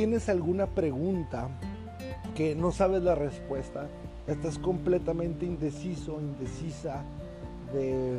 [0.00, 1.50] tienes alguna pregunta
[2.34, 3.86] que no sabes la respuesta,
[4.26, 7.02] estás completamente indeciso, indecisa
[7.74, 8.18] de,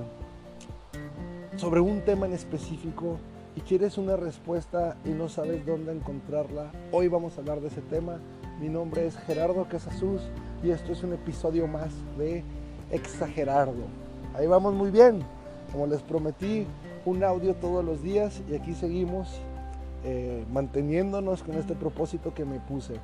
[1.58, 3.18] sobre un tema en específico
[3.56, 7.82] y quieres una respuesta y no sabes dónde encontrarla, hoy vamos a hablar de ese
[7.82, 8.20] tema.
[8.60, 10.22] Mi nombre es Gerardo Casasus
[10.64, 12.44] y esto es un episodio más de
[12.92, 13.88] Exagerardo.
[14.36, 15.24] Ahí vamos muy bien.
[15.72, 16.68] Como les prometí,
[17.06, 19.42] un audio todos los días y aquí seguimos
[20.04, 22.96] eh, manteniéndonos con este propósito que me puse.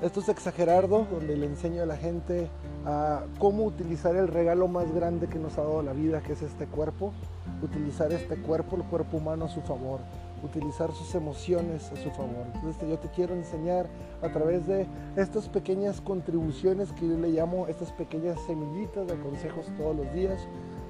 [0.00, 2.48] Esto es Exagerardo, donde le enseño a la gente
[2.86, 6.42] a cómo utilizar el regalo más grande que nos ha dado la vida, que es
[6.42, 7.12] este cuerpo.
[7.60, 9.98] Utilizar este cuerpo, el cuerpo humano a su favor.
[10.44, 12.46] Utilizar sus emociones a su favor.
[12.54, 13.88] Entonces yo te quiero enseñar
[14.22, 19.66] a través de estas pequeñas contribuciones que yo le llamo estas pequeñas semillitas de consejos
[19.76, 20.38] todos los días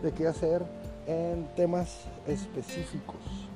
[0.02, 0.62] de qué hacer
[1.06, 3.47] en temas específicos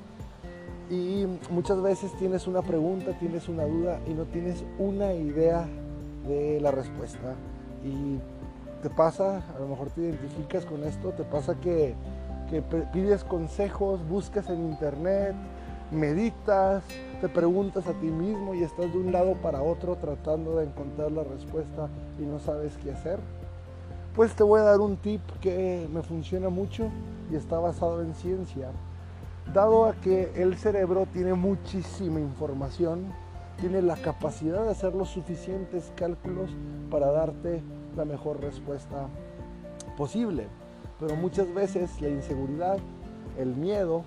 [0.89, 5.67] y muchas veces tienes una pregunta, tienes una duda y no tienes una idea
[6.27, 7.35] de la respuesta.
[7.83, 8.19] Y
[8.81, 11.95] te pasa, a lo mejor te identificas con esto, te pasa que,
[12.91, 15.33] pides consejos, buscas en internet,
[15.91, 16.83] meditas,
[17.21, 21.11] te preguntas a ti mismo y estás de un lado para otro tratando de encontrar
[21.11, 21.87] la respuesta
[22.19, 23.19] y no sabes qué hacer.
[24.15, 26.89] Pues te voy a dar un tip que me funciona mucho
[27.31, 28.69] y está basado en ciencia
[29.51, 33.11] dado a que el cerebro tiene muchísima información,
[33.59, 36.51] tiene la capacidad de hacer los suficientes cálculos
[36.89, 37.61] para darte
[37.95, 39.07] la mejor respuesta
[39.97, 40.47] posible.
[40.99, 42.77] Pero muchas veces la inseguridad,
[43.37, 44.03] el miedo,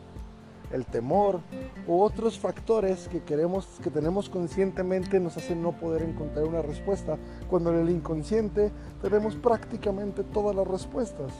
[0.72, 1.40] el temor
[1.86, 7.18] u otros factores que queremos que tenemos conscientemente nos hacen no poder encontrar una respuesta
[7.48, 11.32] cuando en el inconsciente tenemos prácticamente todas las respuestas.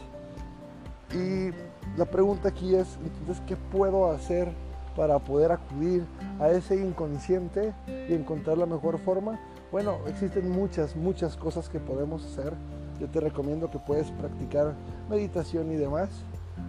[1.12, 1.50] Y
[1.96, 4.52] la pregunta aquí es, entonces, ¿qué puedo hacer
[4.96, 6.04] para poder acudir
[6.40, 7.72] a ese inconsciente
[8.08, 9.38] y encontrar la mejor forma?
[9.72, 12.52] Bueno, existen muchas, muchas cosas que podemos hacer.
[13.00, 14.75] Yo te recomiendo que puedes practicar
[15.10, 16.08] meditación y demás.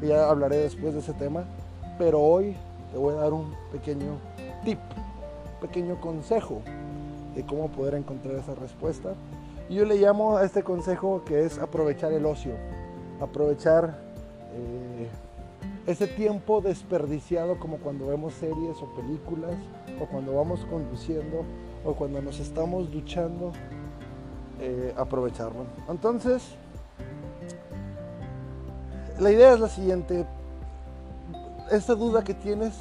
[0.01, 1.45] Ya hablaré después de ese tema.
[1.97, 2.56] Pero hoy
[2.91, 4.17] te voy a dar un pequeño
[4.63, 4.79] tip,
[5.56, 6.61] un pequeño consejo
[7.35, 9.13] de cómo poder encontrar esa respuesta.
[9.69, 12.53] Y yo le llamo a este consejo que es aprovechar el ocio.
[13.22, 14.06] Aprovechar
[14.57, 15.07] eh,
[15.85, 19.56] ese tiempo desperdiciado como cuando vemos series o películas
[20.01, 21.45] o cuando vamos conduciendo
[21.85, 23.53] o cuando nos estamos duchando,
[24.59, 25.66] eh, aprovecharlo.
[25.88, 26.56] Entonces,
[29.19, 30.25] la idea es la siguiente,
[31.72, 32.74] esta duda que tienes,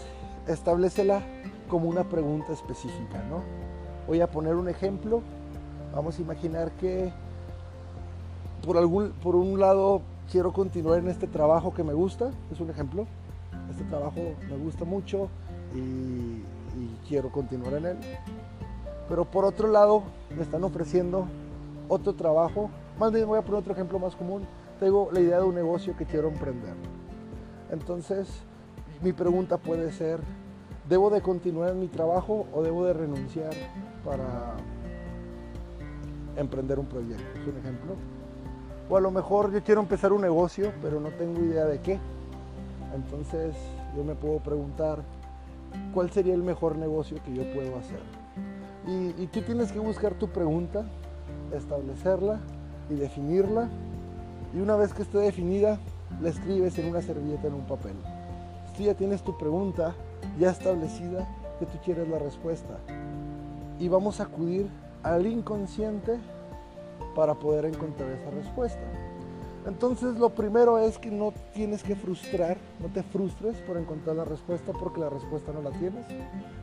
[0.48, 1.22] establecela
[1.69, 3.43] como una pregunta específica, ¿no?
[4.06, 5.22] Voy a poner un ejemplo,
[5.94, 7.12] vamos a imaginar que
[8.64, 12.70] por, algún, por un lado quiero continuar en este trabajo que me gusta, es un
[12.70, 13.06] ejemplo.
[13.70, 15.28] Este trabajo me gusta mucho
[15.75, 16.42] y,
[17.09, 17.97] quiero continuar en él.
[19.09, 20.03] Pero por otro lado,
[20.37, 21.26] me están ofreciendo
[21.88, 22.69] otro trabajo.
[22.98, 24.42] Más bien voy a poner otro ejemplo más común.
[24.81, 26.75] Tengo la idea de un negocio que quiero emprender.
[27.70, 28.28] Entonces,
[29.00, 30.20] mi pregunta puede ser,
[30.88, 33.53] ¿debo de continuar en mi trabajo o debo de renunciar
[34.04, 34.56] para
[36.37, 37.41] emprender un proyecto?
[37.41, 37.94] Es un ejemplo.
[38.88, 41.98] O a lo mejor yo quiero empezar un negocio, pero no tengo idea de qué.
[42.94, 43.54] Entonces
[43.97, 45.00] yo me puedo preguntar,
[45.92, 48.00] ¿cuál sería el mejor negocio que yo puedo hacer?
[48.86, 50.84] Y, tú tienes que buscar tu pregunta,
[51.52, 52.38] establecerla
[52.88, 53.69] y definirla.
[54.54, 55.78] Y una vez que esté definida,
[56.22, 57.96] la escribes en una servilleta en un papel.
[58.76, 59.94] Si ya tienes tu pregunta
[60.38, 61.26] ya establecida,
[61.58, 62.78] que tú quieres la respuesta.
[63.80, 64.69] Y vamos a acudir
[65.02, 66.19] al inconsciente
[67.14, 68.82] para poder encontrar esa respuesta.
[69.66, 74.24] Entonces lo primero es que no tienes que frustrar, no te frustres por encontrar la
[74.24, 76.04] respuesta porque la respuesta no la tienes.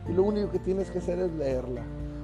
[0.08, 1.82] Y lo único que tienes que hacer es leerla.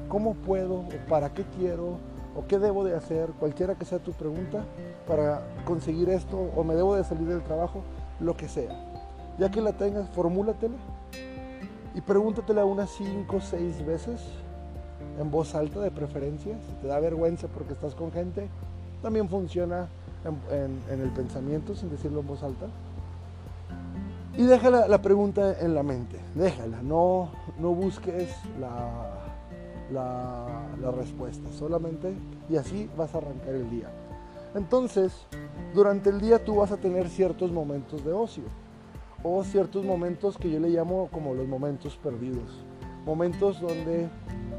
[0.09, 1.99] ¿Cómo puedo o para qué quiero
[2.35, 4.65] o qué debo de hacer, cualquiera que sea tu pregunta,
[5.07, 7.83] para conseguir esto o me debo de salir del trabajo,
[8.21, 8.71] lo que sea.
[9.39, 10.77] Ya que la tengas, formúlatela
[11.95, 14.21] y pregúntatela unas 5 o 6 veces
[15.19, 18.49] en voz alta de preferencia, si te da vergüenza porque estás con gente,
[19.03, 19.89] también funciona
[20.51, 22.67] en, el pensamiento sin decirlo en voz alta.
[24.37, 29.11] Y déjala la pregunta en la mente, déjala, no, no busques la,
[29.93, 32.15] la respuesta, solamente
[32.49, 33.91] y así vas a arrancar el día.
[34.55, 35.13] Entonces,
[35.75, 38.45] durante el día tú vas a tener ciertos momentos de ocio
[39.23, 42.65] o ciertos momentos que yo le llamo como los momentos perdidos.
[43.07, 44.09] Momentos donde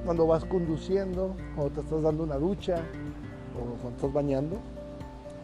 [0.06, 2.75] cuando vas conduciendo, o te estás dando una ducha,
[3.56, 4.57] o cuando estás bañando,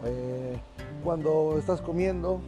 [0.04, 0.58] eh,
[1.04, 2.40] cuando estás comiendo,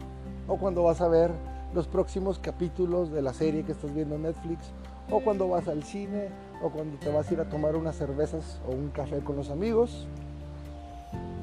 [0.47, 1.31] o cuando vas a ver
[1.73, 4.71] los próximos capítulos de la serie que estás viendo en Netflix,
[5.09, 6.29] o cuando vas al cine,
[6.61, 9.49] o cuando te vas a ir a tomar unas cervezas o un café con los
[9.49, 10.07] amigos.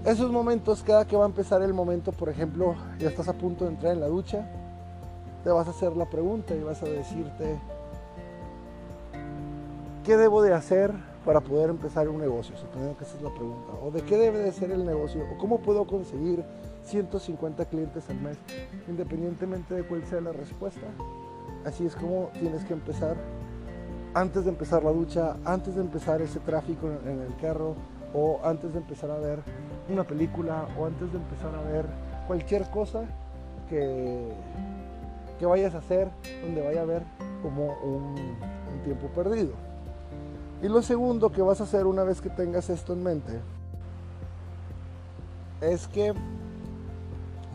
[0.05, 3.65] Esos momentos, cada que va a empezar el momento, por ejemplo, ya estás a punto
[3.65, 4.49] de entrar en la ducha,
[5.45, 7.59] te vas a hacer la pregunta y vas a decirte,
[10.09, 10.91] ¿qué debo de hacer
[11.27, 12.57] para poder empezar un negocio?
[12.57, 13.75] Suponiendo que esa es la pregunta.
[13.83, 15.23] ¿O de qué debe de ser el negocio?
[15.31, 16.43] ¿O cómo puedo conseguir
[16.85, 18.39] 150 clientes al mes?
[18.89, 20.87] Independientemente de cuál sea la respuesta.
[21.67, 23.19] Así es como tienes que empezar
[24.15, 27.75] antes de empezar la ducha, antes de empezar ese tráfico en el carro
[28.15, 29.41] o antes de empezar a ver
[29.91, 31.85] una película o antes de empezar a ver
[32.27, 33.03] cualquier cosa
[33.69, 34.33] que,
[35.39, 36.09] que vayas a hacer
[36.43, 37.03] donde vaya a ver
[37.43, 38.15] como un,
[38.73, 39.68] un tiempo perdido.
[40.63, 43.41] Y lo segundo que vas a hacer una vez que tengas esto en mente
[45.61, 46.13] es que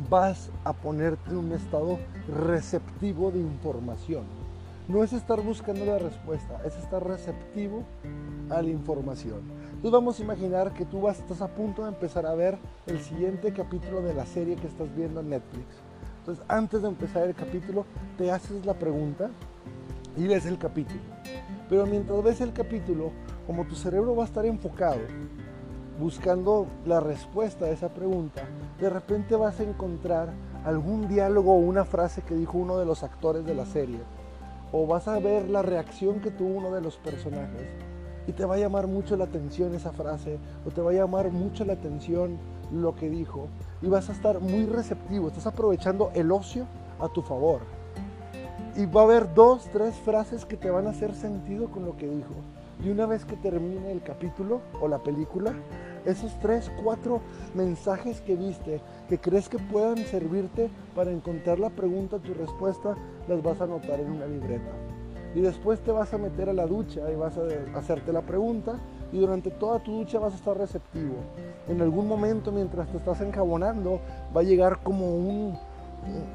[0.10, 2.00] vas a ponerte en un estado
[2.46, 4.24] receptivo de información.
[4.88, 7.84] No es estar buscando la respuesta, es estar receptivo
[8.50, 9.42] a la información.
[9.66, 12.58] Entonces vamos a imaginar que tú vas, estás a punto de empezar a ver
[12.88, 15.66] el siguiente capítulo de la serie que estás viendo en Netflix.
[16.20, 17.86] Entonces antes de empezar el capítulo
[18.18, 19.30] te haces la pregunta
[20.16, 21.02] y ves el capítulo.
[21.69, 23.12] Pero mientras ves el capítulo,
[23.48, 25.00] como tu cerebro va a estar enfocado
[26.00, 28.44] buscando la respuesta a esa pregunta,
[28.80, 30.33] de repente vas a encontrar
[30.65, 34.00] algún diálogo o una frase que dijo uno de los actores de la serie.
[34.71, 37.69] O vas a ver la reacción que tuvo uno de los personajes.
[38.25, 40.39] Y te va a llamar mucho la atención esa frase.
[40.66, 42.38] O te va a llamar mucho la atención
[42.71, 43.50] lo que dijo.
[43.81, 45.27] Y vas a estar muy receptivo.
[45.27, 46.66] Estás aprovechando el ocio
[47.00, 47.62] a tu favor.
[48.75, 51.96] Y va a haber dos, tres frases que te van a hacer sentido con lo
[51.96, 52.34] que dijo.
[52.84, 55.54] Y una vez que termine el capítulo o la película,
[56.06, 57.22] esos tres, cuatro
[57.54, 62.96] mensajes que viste, que crees que puedan servirte para encontrar la pregunta, tu respuesta,
[63.28, 64.72] las vas a anotar en una libreta.
[65.36, 68.76] Y después te vas a meter a la ducha y vas a hacerte la pregunta
[69.12, 71.16] y durante toda tu ducha vas a estar receptivo.
[71.68, 74.00] En algún momento mientras te estás enjabonando
[74.36, 75.58] va a llegar como un,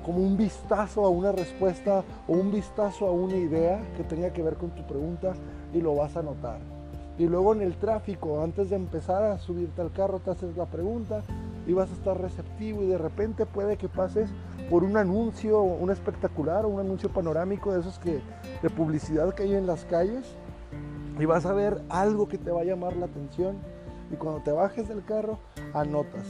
[0.04, 4.42] como un vistazo a una respuesta o un vistazo a una idea que tenga que
[4.42, 5.34] ver con tu pregunta
[5.72, 6.58] y lo vas a anotar.
[7.18, 10.66] Y luego en el tráfico, antes de empezar a subirte al carro, te haces la
[10.66, 11.22] pregunta
[11.66, 14.30] y vas a estar receptivo y de repente puede que pases
[14.70, 18.20] por un anuncio, un espectacular o un anuncio panorámico de esos que,
[18.62, 20.24] de publicidad que hay en las calles
[21.18, 23.56] y vas a ver algo que te va a llamar la atención
[24.12, 25.38] y cuando te bajes del carro,
[25.74, 26.26] anotas.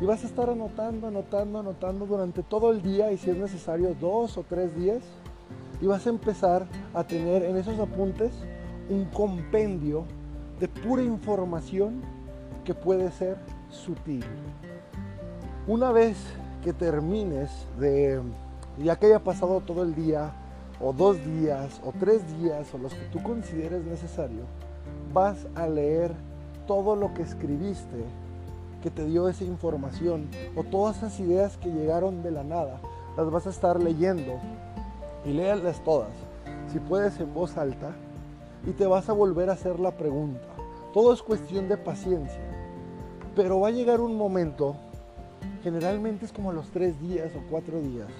[0.00, 3.94] Y vas a estar anotando, anotando, anotando durante todo el día y si es necesario
[4.00, 5.02] dos o tres días.
[5.80, 8.32] Y vas a empezar a tener en esos apuntes
[8.88, 10.04] un compendio
[10.58, 12.02] de pura información
[12.64, 13.36] que puede ser
[13.70, 14.24] sutil.
[15.66, 16.16] Una vez
[16.62, 18.20] que termines de,
[18.78, 20.32] ya que haya pasado todo el día,
[20.80, 24.42] o dos días, o tres días, o los que tú consideres necesario,
[25.12, 26.12] vas a leer
[26.66, 28.04] todo lo que escribiste
[28.84, 32.82] que te dio esa información, o todas esas ideas que llegaron de la nada,
[33.16, 34.34] las vas a estar leyendo
[35.24, 36.10] y léalas todas.
[36.70, 37.92] Si puedes en voz alta,
[38.66, 40.46] y te vas a volver a hacer la pregunta.
[40.92, 42.42] Todo es cuestión de paciencia.
[43.34, 44.76] Pero va a llegar un momento,
[45.62, 48.10] generalmente es como los tres días o cuatro días,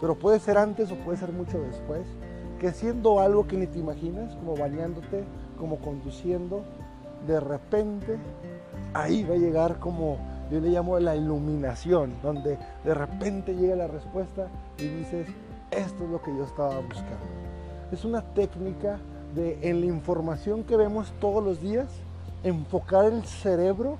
[0.00, 2.06] pero puede ser antes o puede ser mucho después,
[2.60, 5.24] que siendo algo que ni te imaginas, como bañándote,
[5.58, 6.62] como conduciendo,
[7.26, 8.18] de repente
[9.02, 10.18] ahí va a llegar como
[10.50, 14.48] yo le llamo la iluminación, donde de repente llega la respuesta
[14.78, 15.26] y dices,
[15.70, 17.26] esto es lo que yo estaba buscando.
[17.90, 18.98] Es una técnica
[19.34, 21.88] de en la información que vemos todos los días,
[22.44, 23.98] enfocar el cerebro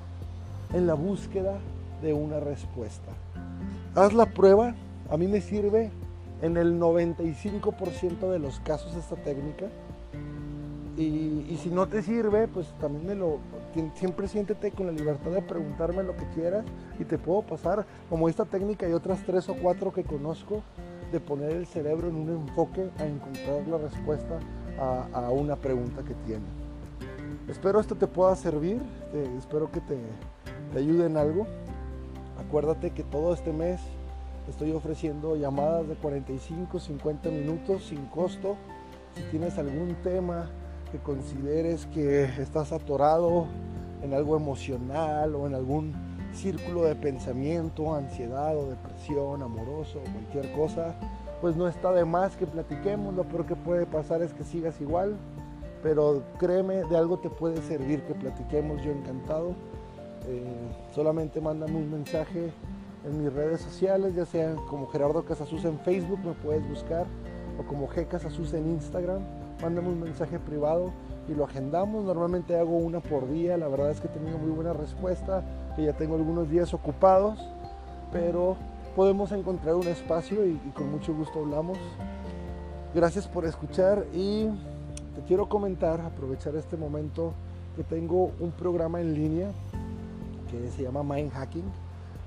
[0.72, 1.58] en la búsqueda
[2.02, 3.12] de una respuesta.
[3.94, 4.74] Haz la prueba,
[5.10, 5.90] a mí me sirve
[6.42, 9.66] en el 95% de los casos esta técnica.
[10.96, 13.38] Y, si no te sirve, pues también me lo,
[13.94, 16.64] siempre siéntete con la libertad de preguntarme lo que quieras
[16.98, 20.62] y te puedo pasar como esta técnica y otras tres o cuatro que conozco
[21.12, 24.38] de poner el cerebro en un enfoque a encontrar la respuesta
[24.78, 26.44] a, una pregunta que tiene.
[27.48, 28.80] Espero esto te pueda servir,
[29.38, 29.98] espero que te,
[30.76, 31.46] ayude en algo.
[32.38, 33.80] Acuérdate que todo este mes
[34.48, 38.56] estoy ofreciendo llamadas de 45, 50 minutos sin costo.
[39.14, 40.50] Si tienes algún tema
[40.92, 43.46] que consideres que estás atorado
[44.02, 45.94] en algo emocional o en algún
[46.32, 50.94] círculo de pensamiento, ansiedad o depresión, amoroso, o cualquier cosa,
[51.40, 53.14] pues no está de más que platiquemos.
[53.14, 55.16] Lo peor que puede pasar es que sigas igual,
[55.82, 59.54] pero créeme, de algo te puede servir que platiquemos, yo encantado.
[60.28, 60.42] Eh,
[60.94, 62.50] solamente mándame un mensaje
[63.04, 67.06] en mis redes sociales, ya sea como Gerardo Casasus en Facebook, me puedes buscar,
[67.58, 69.22] o como G Casasus en Instagram,
[69.62, 70.92] mándame un mensaje privado
[71.28, 72.04] y lo agendamos.
[72.04, 75.42] Normalmente hago una por día, la verdad es que he tenido muy buena respuesta,
[75.74, 77.38] que ya tengo algunos días ocupados,
[78.12, 78.56] pero
[78.94, 81.78] podemos encontrar un espacio y, y con mucho gusto hablamos.
[82.94, 84.46] Gracias por escuchar y
[85.14, 87.32] te quiero comentar, aprovechar este momento,
[87.76, 89.50] que tengo un programa en línea
[90.50, 91.64] que se llama Mind Hacking.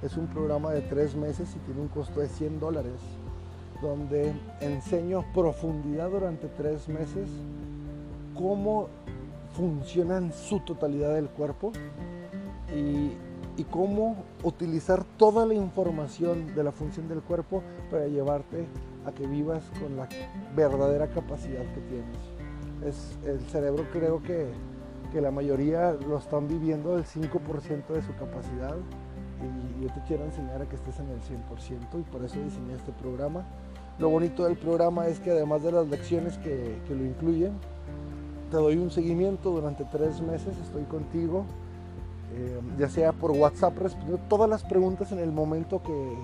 [0.03, 2.99] Es un programa de tres meses y tiene un costo de 100 dólares,
[3.81, 7.29] donde enseño profundidad durante tres meses
[8.35, 8.87] cómo
[9.55, 11.71] funciona en su totalidad el cuerpo
[12.73, 13.11] y,
[13.59, 18.67] y, cómo utilizar toda la información de la función del cuerpo para llevarte
[19.05, 20.07] a que vivas con la
[20.55, 22.17] verdadera capacidad que tienes.
[22.85, 24.47] Es, el cerebro creo que,
[25.11, 28.75] que la mayoría lo están viviendo el 5% de su capacidad
[29.41, 32.75] y yo te quiero enseñar a que estés en el 100% y por eso diseñé
[32.75, 33.45] este programa.
[33.97, 37.53] Lo bonito del programa es que además de las lecciones que, que lo incluyen,
[38.49, 41.45] te doy un seguimiento durante tres meses, estoy contigo,
[42.33, 46.15] eh, ya sea por WhatsApp, respondiendo todas las preguntas en el momento que,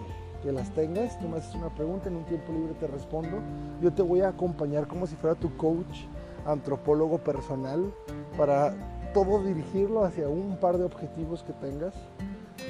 [0.44, 1.20] que, las tengas.
[1.20, 3.38] Tú me haces una pregunta, en un tiempo libre te respondo.
[3.82, 6.06] Yo te voy a acompañar como si fuera tu coach,
[6.46, 7.92] antropólogo personal,
[8.38, 8.74] para
[9.14, 11.94] todo dirigirlo hacia un par de objetivos que tengas.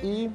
[0.04, 0.30] Y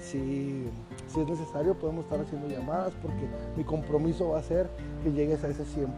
[0.00, 0.66] si,
[1.08, 4.68] si es necesario, podemos estar haciendo llamadas porque mi compromiso va a ser
[5.02, 5.88] que llegues a ese 100%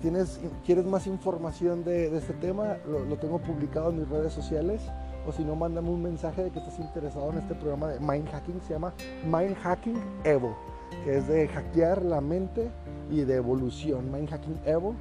[0.00, 4.32] tienes, quieres más información de, de este tema, lo, lo, tengo publicado en mis redes
[4.32, 4.80] sociales.
[5.26, 8.28] O si no, mándame un mensaje de que estás interesado en este programa de Mind
[8.30, 8.60] Hacking.
[8.66, 10.56] Se llama Mind Hacking Evo,
[11.04, 12.70] que es de hackear la mente
[13.10, 14.10] y de evolución.
[14.10, 14.94] Mind Hacking Evo.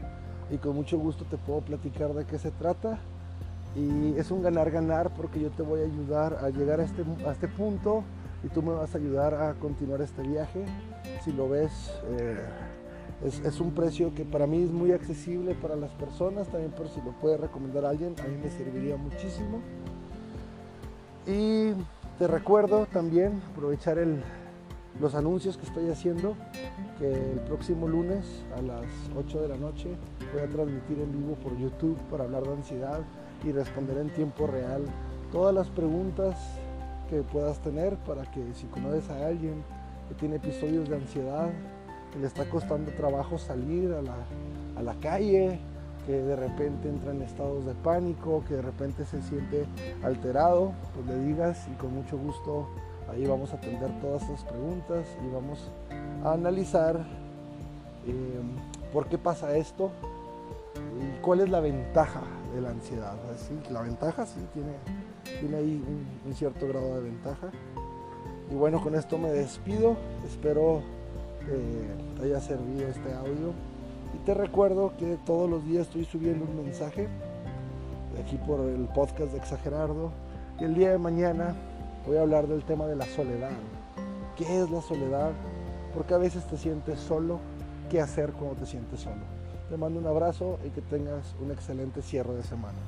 [0.51, 2.99] Y con mucho gusto te puedo platicar de qué se trata.
[3.75, 7.31] Y es un ganar-ganar porque yo te voy a ayudar a llegar a este, a
[7.31, 8.03] este punto
[8.43, 10.65] y tú me vas a ayudar a continuar este viaje.
[11.23, 11.71] Si lo ves...
[12.09, 12.37] Eh,
[13.25, 16.87] es, es, un precio que para mí es muy accesible para las personas, también por
[16.87, 19.59] si lo puede recomendar a alguien, a mí me serviría muchísimo.
[21.27, 21.73] Y
[22.17, 24.23] te recuerdo también aprovechar el,
[24.99, 26.35] los anuncios que estoy haciendo,
[26.97, 28.25] que el próximo lunes
[28.57, 28.85] a las
[29.17, 29.89] 8 de la noche
[30.33, 33.01] voy a transmitir en vivo por YouTube para hablar de ansiedad
[33.43, 34.83] y responder en tiempo real
[35.31, 36.35] todas las preguntas
[37.09, 39.63] que puedas tener para que si conoces a alguien
[40.07, 41.49] que tiene episodios de ansiedad,
[42.11, 44.15] que le está costando trabajo salir a la,
[44.75, 45.59] a la calle,
[46.05, 49.65] que de repente entra en estados de pánico, que de repente se siente
[50.03, 52.67] alterado, pues le digas y con mucho gusto
[53.11, 55.71] ahí vamos a atender todas estas preguntas y vamos
[56.23, 56.97] a analizar
[58.07, 58.41] eh,
[58.93, 59.91] por qué pasa esto
[60.99, 62.21] y cuál es la ventaja
[62.53, 63.15] de la ansiedad.
[63.37, 63.57] ¿sí?
[63.71, 64.73] La ventaja sí tiene,
[65.39, 65.83] tiene ahí
[66.25, 67.49] un, cierto grado de ventaja.
[68.51, 69.95] Y bueno, con esto me despido.
[70.25, 70.81] Espero
[72.17, 73.53] te haya servido este audio.
[74.13, 77.07] Y te recuerdo que todos los días estoy subiendo un mensaje
[78.23, 80.11] aquí por el podcast de Exagerardo.
[80.59, 81.55] Y el día de mañana
[82.05, 83.51] voy a hablar del tema de la soledad.
[84.35, 85.31] ¿Qué es la soledad?
[85.93, 87.39] Porque a veces te sientes solo.
[87.89, 89.38] ¿Qué hacer cuando te sientes solo?
[89.69, 92.79] Te mando un abrazo y que tengas un excelente cierre de semana.